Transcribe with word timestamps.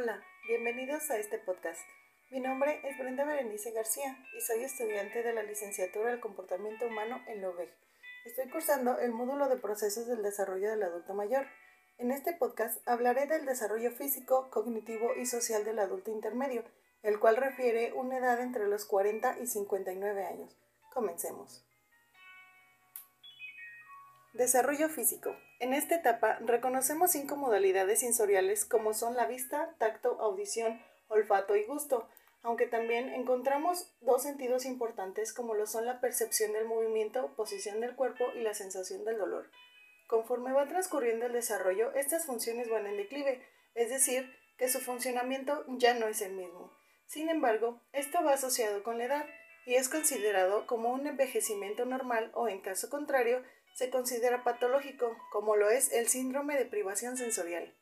Hola, 0.00 0.22
bienvenidos 0.46 1.10
a 1.10 1.18
este 1.18 1.40
podcast. 1.40 1.80
Mi 2.30 2.38
nombre 2.38 2.80
es 2.84 2.96
Brenda 2.98 3.24
Berenice 3.24 3.72
García 3.72 4.16
y 4.36 4.40
soy 4.40 4.62
estudiante 4.62 5.24
de 5.24 5.32
la 5.32 5.42
licenciatura 5.42 6.12
del 6.12 6.20
comportamiento 6.20 6.86
humano 6.86 7.20
en 7.26 7.42
la 7.42 7.50
Estoy 8.24 8.48
cursando 8.48 9.00
el 9.00 9.10
módulo 9.10 9.48
de 9.48 9.56
procesos 9.56 10.06
del 10.06 10.22
desarrollo 10.22 10.70
del 10.70 10.84
adulto 10.84 11.14
mayor. 11.14 11.48
En 11.96 12.12
este 12.12 12.32
podcast 12.32 12.80
hablaré 12.86 13.26
del 13.26 13.44
desarrollo 13.44 13.90
físico, 13.90 14.50
cognitivo 14.50 15.16
y 15.16 15.26
social 15.26 15.64
del 15.64 15.80
adulto 15.80 16.12
intermedio, 16.12 16.62
el 17.02 17.18
cual 17.18 17.36
refiere 17.36 17.92
una 17.92 18.18
edad 18.18 18.40
entre 18.40 18.68
los 18.68 18.84
40 18.84 19.40
y 19.40 19.48
59 19.48 20.26
años. 20.26 20.56
Comencemos. 20.94 21.67
Desarrollo 24.34 24.90
físico. 24.90 25.34
En 25.58 25.72
esta 25.72 25.94
etapa 25.96 26.38
reconocemos 26.40 27.12
cinco 27.12 27.36
modalidades 27.36 28.00
sensoriales 28.00 28.66
como 28.66 28.92
son 28.92 29.16
la 29.16 29.26
vista, 29.26 29.74
tacto, 29.78 30.20
audición, 30.20 30.82
olfato 31.08 31.56
y 31.56 31.64
gusto, 31.64 32.06
aunque 32.42 32.66
también 32.66 33.08
encontramos 33.08 33.90
dos 34.00 34.22
sentidos 34.22 34.66
importantes 34.66 35.32
como 35.32 35.54
lo 35.54 35.66
son 35.66 35.86
la 35.86 36.00
percepción 36.00 36.52
del 36.52 36.66
movimiento, 36.66 37.34
posición 37.36 37.80
del 37.80 37.96
cuerpo 37.96 38.26
y 38.34 38.42
la 38.42 38.52
sensación 38.52 39.04
del 39.04 39.16
dolor. 39.16 39.50
Conforme 40.06 40.52
va 40.52 40.68
transcurriendo 40.68 41.26
el 41.26 41.32
desarrollo, 41.32 41.92
estas 41.94 42.26
funciones 42.26 42.68
van 42.68 42.86
en 42.86 42.98
declive, 42.98 43.42
es 43.74 43.88
decir, 43.88 44.30
que 44.58 44.68
su 44.68 44.78
funcionamiento 44.78 45.64
ya 45.68 45.94
no 45.94 46.06
es 46.06 46.20
el 46.20 46.34
mismo. 46.34 46.70
Sin 47.06 47.30
embargo, 47.30 47.80
esto 47.92 48.22
va 48.22 48.34
asociado 48.34 48.82
con 48.82 48.98
la 48.98 49.04
edad 49.04 49.26
y 49.68 49.74
es 49.74 49.90
considerado 49.90 50.66
como 50.66 50.94
un 50.94 51.06
envejecimiento 51.06 51.84
normal 51.84 52.30
o 52.32 52.48
en 52.48 52.62
caso 52.62 52.88
contrario, 52.88 53.44
se 53.74 53.90
considera 53.90 54.42
patológico, 54.42 55.14
como 55.30 55.56
lo 55.56 55.68
es 55.68 55.92
el 55.92 56.08
síndrome 56.08 56.56
de 56.56 56.64
privación 56.64 57.18
sensorial. 57.18 57.76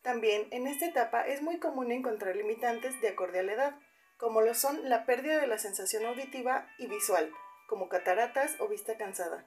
También 0.00 0.48
en 0.52 0.66
esta 0.66 0.86
etapa 0.86 1.26
es 1.26 1.42
muy 1.42 1.58
común 1.58 1.92
encontrar 1.92 2.34
limitantes 2.34 2.98
de 3.02 3.08
acorde 3.08 3.40
a 3.40 3.42
la 3.42 3.52
edad, 3.52 3.78
como 4.16 4.40
lo 4.40 4.54
son 4.54 4.88
la 4.88 5.04
pérdida 5.04 5.38
de 5.38 5.46
la 5.46 5.58
sensación 5.58 6.06
auditiva 6.06 6.66
y 6.78 6.86
visual, 6.86 7.30
como 7.68 7.90
cataratas 7.90 8.58
o 8.58 8.66
vista 8.66 8.96
cansada. 8.96 9.46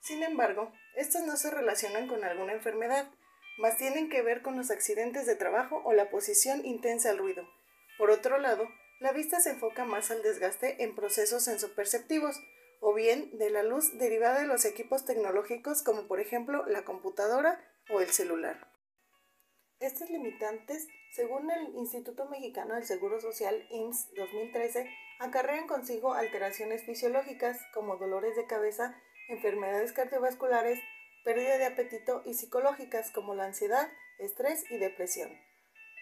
Sin 0.00 0.22
embargo, 0.22 0.70
estos 0.96 1.22
no 1.22 1.38
se 1.38 1.50
relacionan 1.50 2.08
con 2.08 2.24
alguna 2.24 2.52
enfermedad, 2.52 3.08
más 3.56 3.78
tienen 3.78 4.10
que 4.10 4.20
ver 4.20 4.42
con 4.42 4.58
los 4.58 4.70
accidentes 4.70 5.24
de 5.24 5.36
trabajo 5.36 5.80
o 5.82 5.94
la 5.94 6.10
posición 6.10 6.66
intensa 6.66 7.08
al 7.08 7.16
ruido. 7.16 7.48
Por 7.96 8.10
otro 8.10 8.38
lado, 8.38 8.68
la 9.00 9.12
vista 9.12 9.40
se 9.40 9.50
enfoca 9.50 9.84
más 9.84 10.10
al 10.10 10.22
desgaste 10.22 10.84
en 10.84 10.94
procesos 10.94 11.44
sensoperceptivos, 11.44 12.40
o 12.80 12.94
bien 12.94 13.36
de 13.38 13.50
la 13.50 13.62
luz 13.62 13.98
derivada 13.98 14.40
de 14.40 14.46
los 14.46 14.64
equipos 14.64 15.04
tecnológicos 15.04 15.82
como 15.82 16.06
por 16.06 16.20
ejemplo 16.20 16.64
la 16.66 16.84
computadora 16.84 17.58
o 17.90 18.00
el 18.00 18.08
celular. 18.08 18.70
Estas 19.80 20.10
limitantes, 20.10 20.86
según 21.14 21.50
el 21.50 21.74
Instituto 21.74 22.28
Mexicano 22.28 22.74
del 22.74 22.84
Seguro 22.84 23.20
Social 23.20 23.66
IMSS 23.70 24.14
2013, 24.14 24.90
acarrean 25.18 25.66
consigo 25.66 26.12
alteraciones 26.12 26.84
fisiológicas 26.84 27.58
como 27.72 27.96
dolores 27.96 28.36
de 28.36 28.46
cabeza, 28.46 28.94
enfermedades 29.28 29.92
cardiovasculares, 29.92 30.78
pérdida 31.24 31.56
de 31.56 31.66
apetito 31.66 32.22
y 32.26 32.34
psicológicas 32.34 33.10
como 33.10 33.34
la 33.34 33.44
ansiedad, 33.44 33.90
estrés 34.18 34.70
y 34.70 34.76
depresión. 34.76 35.30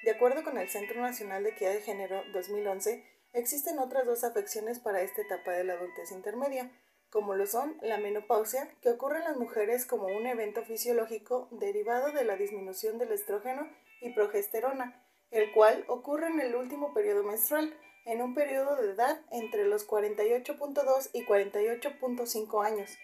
De 0.04 0.12
acuerdo 0.12 0.44
con 0.44 0.58
el 0.58 0.68
Centro 0.68 1.00
Nacional 1.00 1.42
de 1.42 1.50
Equidad 1.50 1.72
de 1.72 1.82
Género 1.82 2.22
2011, 2.32 3.04
Existen 3.32 3.78
otras 3.78 4.06
dos 4.06 4.24
afecciones 4.24 4.78
para 4.80 5.02
esta 5.02 5.22
etapa 5.22 5.52
de 5.52 5.64
la 5.64 5.74
adultez 5.74 6.10
intermedia, 6.12 6.72
como 7.10 7.34
lo 7.34 7.46
son 7.46 7.76
la 7.82 7.98
menopausia, 7.98 8.68
que 8.80 8.90
ocurre 8.90 9.18
en 9.18 9.24
las 9.24 9.36
mujeres 9.36 9.86
como 9.86 10.06
un 10.06 10.26
evento 10.26 10.64
fisiológico 10.64 11.48
derivado 11.52 12.10
de 12.12 12.24
la 12.24 12.36
disminución 12.36 12.98
del 12.98 13.12
estrógeno 13.12 13.68
y 14.00 14.10
progesterona, 14.10 15.04
el 15.30 15.52
cual 15.52 15.84
ocurre 15.88 16.28
en 16.28 16.40
el 16.40 16.54
último 16.54 16.94
periodo 16.94 17.22
menstrual, 17.22 17.74
en 18.06 18.22
un 18.22 18.34
periodo 18.34 18.76
de 18.76 18.92
edad 18.92 19.20
entre 19.30 19.66
los 19.66 19.86
48.2 19.86 21.10
y 21.12 21.26
48.5 21.26 22.66
años. 22.66 22.98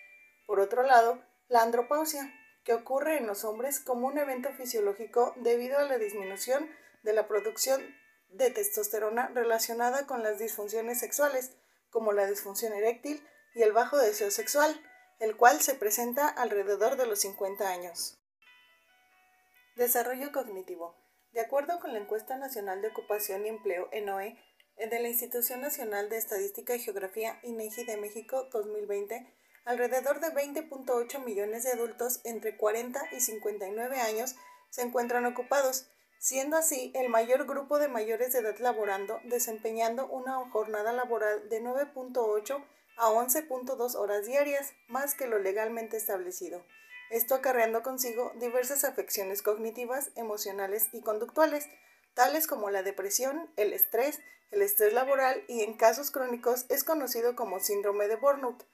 Por 0.47 0.61
otro 0.61 0.83
lado, 0.83 1.23
la 1.49 1.63
andropausia, 1.63 2.33
que 2.65 2.73
ocurre 2.73 3.19
en 3.19 3.27
los 3.27 3.45
hombres 3.45 3.79
como 3.79 4.07
un 4.07 4.17
evento 4.17 4.51
fisiológico 4.53 5.35
debido 5.37 5.79
a 5.79 5.85
la 5.85 5.99
disminución 5.99 6.71
de 7.05 7.13
la 7.13 7.29
producción 7.29 7.81
de 8.31 8.51
testosterona 8.51 9.29
relacionada 9.29 10.07
con 10.07 10.23
las 10.23 10.39
disfunciones 10.39 10.99
sexuales, 10.99 11.53
como 11.91 12.13
la 12.13 12.27
disfunción 12.27 12.73
eréctil 12.73 13.25
y 13.55 13.63
el 13.63 13.73
bajo 13.73 13.97
deseo 13.97 14.31
sexual, 14.31 14.75
el 15.21 15.37
cual 15.37 15.61
se 15.61 15.75
presenta 15.75 16.29
alrededor 16.29 16.97
de 16.97 17.07
los 17.07 17.21
50 17.21 17.69
años. 17.69 18.19
Desarrollo 19.77 20.33
cognitivo. 20.33 20.97
De 21.33 21.41
acuerdo 21.41 21.79
con 21.81 21.93
la 21.93 21.99
Encuesta 21.99 22.37
Nacional 22.37 22.83
de 22.83 22.89
Ocupación 22.89 23.47
y 23.47 23.49
Empleo, 23.49 23.89
ENOE, 23.93 24.39
de 24.77 25.01
la 25.01 25.09
Institución 25.09 25.61
Nacional 25.61 26.09
de 26.09 26.17
Estadística 26.17 26.75
y 26.75 26.81
Geografía 26.81 27.39
INEGI 27.43 27.85
de 27.85 27.97
México 27.97 28.49
2020, 28.53 29.33
alrededor 29.65 30.21
de 30.21 30.29
20.8 30.29 31.25
millones 31.25 31.65
de 31.65 31.73
adultos 31.73 32.21
entre 32.25 32.57
40 32.57 33.01
y 33.13 33.21
59 33.21 34.01
años 34.01 34.35
se 34.71 34.83
encuentran 34.83 35.25
ocupados, 35.27 35.89
siendo 36.25 36.57
así 36.57 36.91
el 36.95 37.11
mayor 37.11 37.45
grupo 37.45 37.79
de 37.79 37.89
mayores 37.89 38.33
de 38.33 38.39
edad 38.39 38.57
laborando, 38.59 39.21
desempeñando 39.25 40.07
una 40.07 40.37
jornada 40.49 40.91
laboral 40.91 41.51
de 41.51 41.61
9.8 41.61 42.65
a 42.97 43.11
11.2 43.11 43.95
horas 43.95 44.25
diarias, 44.25 44.73
más 44.89 45.15
que 45.15 45.27
lo 45.27 45.39
legalmente 45.39 45.99
establecido. 45.99 46.65
Esto 47.11 47.35
acarreando 47.35 47.83
consigo 47.83 48.33
diversas 48.37 48.85
afecciones 48.85 49.43
cognitivas, 49.43 50.13
emocionales 50.15 50.89
y 50.95 51.03
conductuales, 51.03 51.69
tales 52.15 52.47
como 52.47 52.71
la 52.71 52.83
depresión, 52.83 53.51
el 53.57 53.75
estrés, 53.75 54.19
el 54.51 54.63
estrés 54.63 54.95
laboral 54.95 55.45
y 55.47 55.61
en 55.61 55.75
casos 55.77 56.11
crónicos 56.11 56.65
es 56.71 56.85
conocido 56.85 57.37
como 57.37 57.61
síndrome 57.61 58.09
de 58.09 58.17
burnout, 58.17 58.65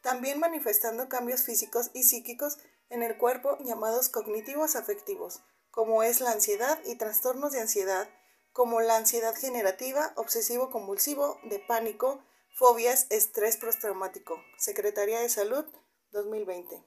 también 0.00 0.40
manifestando 0.40 1.08
cambios 1.08 1.44
físicos 1.44 1.92
y 1.94 2.02
psíquicos 2.02 2.58
en 2.90 3.04
el 3.04 3.16
cuerpo 3.16 3.58
llamados 3.60 4.08
cognitivos 4.08 4.74
afectivos, 4.74 5.44
como 5.76 6.02
es 6.02 6.22
la 6.22 6.30
ansiedad 6.30 6.78
y 6.86 6.96
trastornos 6.96 7.52
de 7.52 7.60
ansiedad, 7.60 8.08
como 8.52 8.80
la 8.80 8.96
ansiedad 8.96 9.34
generativa, 9.34 10.10
obsesivo 10.16 10.70
convulsivo, 10.70 11.38
de 11.42 11.58
pánico, 11.58 12.24
fobias, 12.54 13.06
estrés 13.10 13.58
postraumático. 13.58 14.42
Secretaría 14.56 15.20
de 15.20 15.28
Salud 15.28 15.66
2020. 16.12 16.82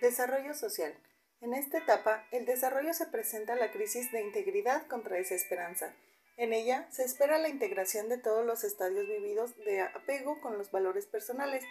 Desarrollo 0.00 0.54
social. 0.54 0.96
En 1.40 1.54
esta 1.54 1.78
etapa, 1.78 2.24
el 2.30 2.46
desarrollo 2.46 2.94
se 2.94 3.06
presenta 3.06 3.56
la 3.56 3.72
crisis 3.72 4.12
de 4.12 4.20
integridad 4.20 4.86
contra 4.86 5.16
desesperanza. 5.16 5.92
En 6.36 6.52
ella 6.52 6.86
se 6.92 7.02
espera 7.02 7.38
la 7.38 7.48
integración 7.48 8.08
de 8.08 8.18
todos 8.18 8.46
los 8.46 8.62
estadios 8.62 9.08
vividos 9.08 9.56
de 9.56 9.80
apego 9.80 10.40
con 10.40 10.56
los 10.56 10.70
valores 10.70 11.06
personales. 11.06 11.64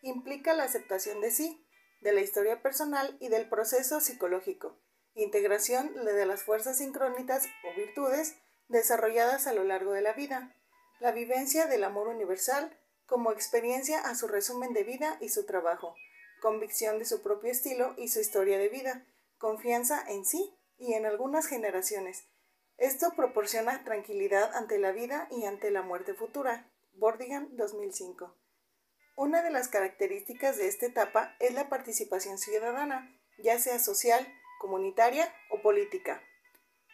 Implica 0.00 0.54
la 0.54 0.62
aceptación 0.62 1.20
de 1.20 1.32
sí, 1.32 1.66
de 2.00 2.12
la 2.12 2.20
historia 2.20 2.62
personal 2.62 3.16
y 3.20 3.28
del 3.28 3.48
proceso 3.48 4.00
psicológico, 4.00 4.78
integración 5.14 5.94
de 6.04 6.26
las 6.26 6.42
fuerzas 6.42 6.78
sincrónicas 6.78 7.46
o 7.64 7.76
virtudes 7.76 8.36
desarrolladas 8.68 9.46
a 9.46 9.52
lo 9.52 9.64
largo 9.64 9.92
de 9.92 10.02
la 10.02 10.12
vida, 10.12 10.56
la 11.00 11.12
vivencia 11.12 11.66
del 11.66 11.84
amor 11.84 12.08
universal 12.08 12.76
como 13.06 13.32
experiencia 13.32 14.00
a 14.00 14.14
su 14.14 14.28
resumen 14.28 14.72
de 14.72 14.84
vida 14.84 15.18
y 15.20 15.30
su 15.30 15.44
trabajo, 15.44 15.94
convicción 16.40 16.98
de 16.98 17.04
su 17.04 17.22
propio 17.22 17.50
estilo 17.50 17.94
y 17.96 18.08
su 18.08 18.20
historia 18.20 18.58
de 18.58 18.68
vida, 18.68 19.06
confianza 19.38 20.04
en 20.08 20.24
sí 20.24 20.54
y 20.78 20.94
en 20.94 21.06
algunas 21.06 21.46
generaciones. 21.46 22.24
Esto 22.78 23.12
proporciona 23.14 23.84
tranquilidad 23.84 24.54
ante 24.54 24.78
la 24.78 24.92
vida 24.92 25.28
y 25.30 25.44
ante 25.44 25.70
la 25.70 25.82
muerte 25.82 26.14
futura. 26.14 26.70
Bordigan 26.94 27.54
2005. 27.56 28.34
Una 29.20 29.42
de 29.42 29.50
las 29.50 29.68
características 29.68 30.56
de 30.56 30.66
esta 30.66 30.86
etapa 30.86 31.36
es 31.40 31.52
la 31.52 31.68
participación 31.68 32.38
ciudadana, 32.38 33.14
ya 33.36 33.58
sea 33.58 33.78
social, 33.78 34.26
comunitaria 34.58 35.30
o 35.50 35.60
política. 35.60 36.22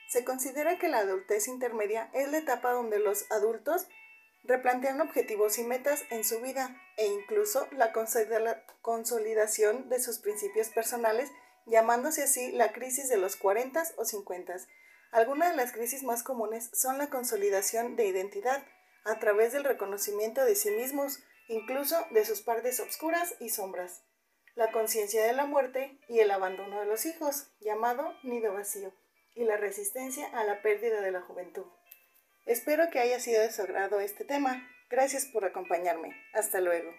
Se 0.09 0.25
considera 0.25 0.77
que 0.77 0.89
la 0.89 0.99
adultez 0.99 1.47
intermedia 1.47 2.11
es 2.15 2.29
la 2.29 2.39
etapa 2.39 2.73
donde 2.73 2.99
los 2.99 3.31
adultos 3.31 3.87
replantean 4.43 5.01
objetivos 5.01 5.57
y 5.59 5.63
metas 5.63 6.03
en 6.11 6.25
su 6.25 6.41
vida 6.41 6.77
e 6.97 7.07
incluso 7.07 7.69
la 7.71 7.93
consolidación 7.93 9.89
de 9.89 10.01
sus 10.01 10.19
principios 10.19 10.71
personales, 10.71 11.31
llamándose 11.65 12.25
así 12.25 12.51
la 12.51 12.73
crisis 12.73 13.09
de 13.09 13.19
los 13.19 13.37
40 13.37 13.85
o 13.99 14.05
50. 14.05 14.53
Algunas 15.13 15.51
de 15.51 15.57
las 15.59 15.71
crisis 15.71 16.03
más 16.03 16.25
comunes 16.25 16.71
son 16.73 16.99
la 16.99 17.09
consolidación 17.09 17.95
de 17.95 18.07
identidad 18.07 18.67
a 19.05 19.21
través 19.21 19.53
del 19.53 19.63
reconocimiento 19.63 20.45
de 20.45 20.57
sí 20.57 20.73
mismos, 20.73 21.21
incluso 21.49 21.97
de 22.11 22.25
sus 22.25 22.43
partes 22.43 22.81
obscuras 22.81 23.35
y 23.41 23.51
sombras, 23.51 24.03
la 24.55 24.73
conciencia 24.73 25.25
de 25.25 25.33
la 25.33 25.47
muerte 25.47 25.99
y 26.09 26.21
el 26.21 26.31
abandono 26.31 26.81
de 26.81 26.87
los 26.87 27.05
hijos, 27.07 27.49
llamado 27.61 28.15
nido 28.23 28.55
vacío, 28.55 28.93
y 29.35 29.45
la 29.45 29.57
resistencia 29.57 30.27
a 30.33 30.45
la 30.45 30.63
pérdida 30.63 31.01
de 31.01 31.13
la 31.13 31.21
juventud. 31.21 31.67
Espero 32.47 32.91
que 32.91 33.01
haya 33.01 33.21
sido 33.21 33.43
de 33.43 33.53
su 33.53 33.63
agrado 33.63 34.01
este 34.01 34.25
tema. 34.25 34.67
Gracias 34.89 35.27
por 35.27 35.45
acompañarme. 35.45 36.17
Hasta 36.33 36.61
luego. 36.61 36.91